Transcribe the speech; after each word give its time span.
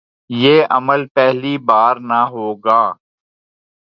یہ 0.29 0.55
عمل 0.69 1.01
پہلی 1.15 1.57
بار 1.67 1.95
نہ 2.09 2.21
ہو 2.31 2.47
گا۔ 2.65 2.81